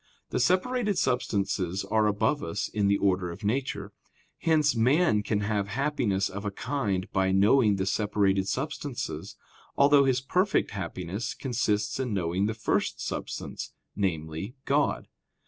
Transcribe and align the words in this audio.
The 0.31 0.39
separated 0.39 0.97
substances 0.97 1.85
are 1.85 2.07
above 2.07 2.41
us 2.43 2.67
in 2.69 2.87
the 2.87 2.97
order 2.97 3.29
of 3.29 3.43
nature; 3.43 3.93
hence 4.39 4.75
man 4.75 5.21
can 5.21 5.41
have 5.41 5.67
happiness 5.67 6.27
of 6.27 6.43
a 6.43 6.49
kind 6.49 7.05
by 7.11 7.31
knowing 7.31 7.75
the 7.75 7.85
separated 7.85 8.47
substances, 8.47 9.35
although 9.77 10.05
his 10.05 10.19
perfect 10.19 10.71
happiness 10.71 11.35
consists 11.35 11.99
in 11.99 12.15
knowing 12.15 12.47
the 12.47 12.55
first 12.55 12.99
substance, 12.99 13.73
namely, 13.95 14.55
God. 14.65 15.07